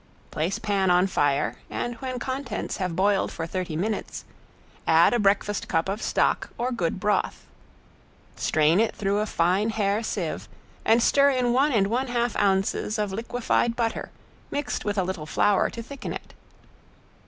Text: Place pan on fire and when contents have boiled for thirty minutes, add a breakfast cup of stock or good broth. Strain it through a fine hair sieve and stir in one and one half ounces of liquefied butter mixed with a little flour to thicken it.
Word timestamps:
Place 0.31 0.57
pan 0.57 0.89
on 0.89 1.05
fire 1.05 1.57
and 1.69 1.93
when 1.97 2.17
contents 2.17 2.77
have 2.77 2.95
boiled 2.95 3.31
for 3.31 3.45
thirty 3.45 3.75
minutes, 3.75 4.25
add 4.87 5.13
a 5.13 5.19
breakfast 5.19 5.67
cup 5.67 5.87
of 5.87 6.01
stock 6.01 6.49
or 6.57 6.71
good 6.71 6.99
broth. 6.99 7.45
Strain 8.35 8.79
it 8.79 8.95
through 8.95 9.19
a 9.19 9.27
fine 9.27 9.69
hair 9.69 10.01
sieve 10.01 10.49
and 10.85 11.03
stir 11.03 11.29
in 11.29 11.53
one 11.53 11.71
and 11.71 11.85
one 11.85 12.07
half 12.07 12.35
ounces 12.37 12.97
of 12.97 13.13
liquefied 13.13 13.75
butter 13.75 14.09
mixed 14.49 14.83
with 14.85 14.97
a 14.97 15.03
little 15.03 15.27
flour 15.27 15.69
to 15.69 15.83
thicken 15.83 16.13
it. 16.13 16.33